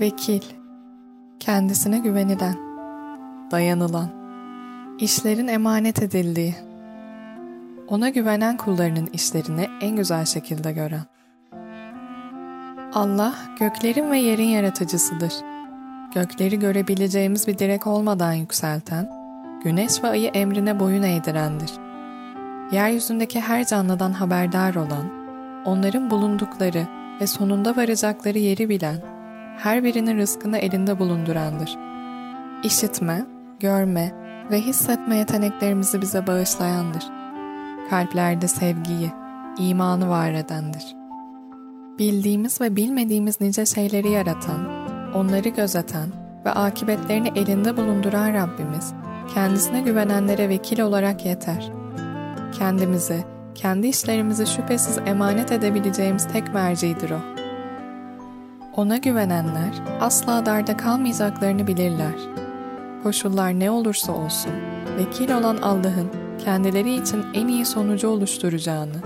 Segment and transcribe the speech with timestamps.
[0.00, 0.42] Vekil,
[1.40, 2.54] kendisine güvenilen,
[3.50, 4.08] dayanılan,
[4.98, 6.54] işlerin emanet edildiği,
[7.88, 11.04] ona güvenen kullarının işlerini en güzel şekilde gören.
[12.94, 15.32] Allah göklerin ve yerin yaratıcısıdır.
[16.14, 19.10] Gökleri görebileceğimiz bir direk olmadan yükselten,
[19.64, 21.70] güneş ve ayı emrine boyun eğdirendir.
[22.72, 25.10] Yeryüzündeki her canlıdan haberdar olan,
[25.64, 26.86] onların bulundukları
[27.20, 29.17] ve sonunda varacakları yeri bilen,
[29.58, 31.78] her birinin rızkını elinde bulundurandır.
[32.62, 33.26] İşitme,
[33.60, 34.14] görme
[34.50, 37.04] ve hissetme yeteneklerimizi bize bağışlayandır.
[37.90, 39.12] Kalplerde sevgiyi,
[39.58, 40.96] imanı var edendir.
[41.98, 44.60] Bildiğimiz ve bilmediğimiz nice şeyleri yaratan,
[45.14, 46.08] onları gözeten
[46.44, 48.92] ve akibetlerini elinde bulunduran Rabbimiz,
[49.34, 51.72] kendisine güvenenlere vekil olarak yeter.
[52.58, 57.37] Kendimizi, kendi işlerimizi şüphesiz emanet edebileceğimiz tek mercidir O.
[58.78, 62.14] Ona güvenenler asla darda kalmayacaklarını bilirler.
[63.02, 64.52] Koşullar ne olursa olsun,
[64.98, 66.10] vekil olan Allah'ın
[66.44, 69.02] kendileri için en iyi sonucu oluşturacağını,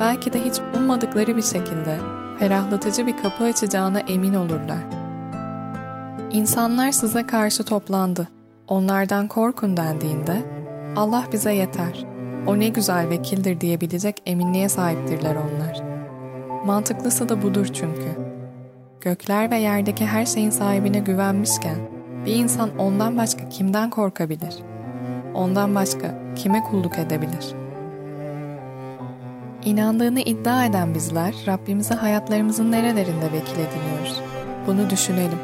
[0.00, 1.98] belki de hiç ummadıkları bir şekilde
[2.38, 4.84] ferahlatıcı bir kapı açacağına emin olurlar.
[6.30, 8.28] İnsanlar size karşı toplandı.
[8.68, 10.42] Onlardan korkun dendiğinde,
[10.96, 12.06] Allah bize yeter,
[12.46, 15.82] o ne güzel vekildir diyebilecek eminliğe sahiptirler onlar.
[16.66, 18.23] Mantıklısı da budur çünkü
[19.04, 21.76] gökler ve yerdeki her şeyin sahibine güvenmişken
[22.26, 24.54] bir insan ondan başka kimden korkabilir?
[25.34, 27.54] Ondan başka kime kulluk edebilir?
[29.64, 34.20] İnandığını iddia eden bizler Rabbimize hayatlarımızın nerelerinde vekil ediniyoruz?
[34.66, 35.38] Bunu düşünelim.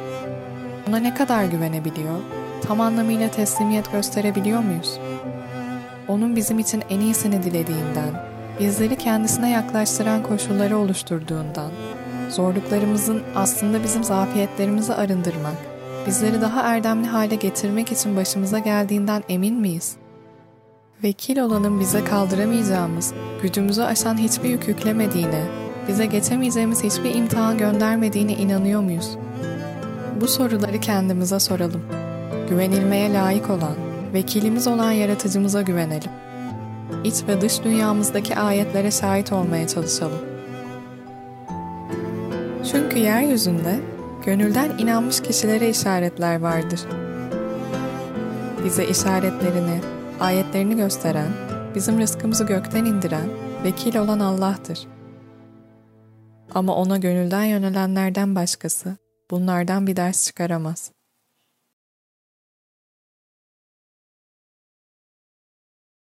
[0.88, 2.20] Ona ne kadar güvenebiliyor,
[2.66, 4.98] tam anlamıyla teslimiyet gösterebiliyor muyuz?
[6.08, 8.10] Onun bizim için en iyisini dilediğinden,
[8.60, 11.70] bizleri kendisine yaklaştıran koşulları oluşturduğundan,
[12.30, 15.56] zorluklarımızın aslında bizim zafiyetlerimizi arındırmak,
[16.06, 19.96] bizleri daha erdemli hale getirmek için başımıza geldiğinden emin miyiz?
[21.04, 25.44] Vekil olanın bize kaldıramayacağımız, gücümüzü aşan hiçbir yük yüklemediğine,
[25.88, 29.10] bize geçemeyeceğimiz hiçbir imtihan göndermediğine inanıyor muyuz?
[30.20, 31.82] Bu soruları kendimize soralım.
[32.48, 33.74] Güvenilmeye layık olan,
[34.14, 36.10] vekilimiz olan yaratıcımıza güvenelim.
[37.04, 40.29] İç ve dış dünyamızdaki ayetlere şahit olmaya çalışalım.
[42.72, 43.80] Çünkü yeryüzünde
[44.24, 46.80] gönülden inanmış kişilere işaretler vardır.
[48.64, 49.80] Bize işaretlerini,
[50.20, 51.28] ayetlerini gösteren,
[51.74, 53.28] bizim rızkımızı gökten indiren,
[53.64, 54.86] vekil olan Allah'tır.
[56.54, 58.96] Ama ona gönülden yönelenlerden başkası
[59.30, 60.92] bunlardan bir ders çıkaramaz.